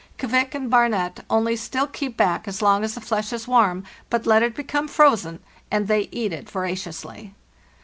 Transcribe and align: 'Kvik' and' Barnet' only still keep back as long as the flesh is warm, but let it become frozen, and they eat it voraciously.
'Kvik' 0.17 0.55
and' 0.55 0.67
Barnet' 0.71 1.19
only 1.29 1.55
still 1.55 1.85
keep 1.85 2.17
back 2.17 2.47
as 2.47 2.59
long 2.63 2.83
as 2.83 2.95
the 2.95 3.01
flesh 3.01 3.31
is 3.31 3.47
warm, 3.47 3.83
but 4.09 4.25
let 4.25 4.41
it 4.41 4.55
become 4.55 4.87
frozen, 4.87 5.39
and 5.69 5.87
they 5.87 6.09
eat 6.11 6.33
it 6.33 6.49
voraciously. 6.49 7.35